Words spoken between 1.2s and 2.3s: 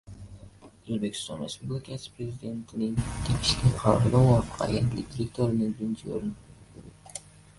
Respublikasi